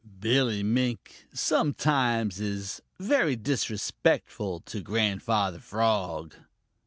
[0.19, 6.33] Billy Mink sometimes is very disrespectful to Grandfather Frog.